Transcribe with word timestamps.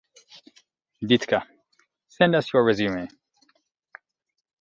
Ditka: 1.03 1.43
Send 2.07 2.33
us 2.35 2.51
your 2.51 2.63
resume. 2.63 3.07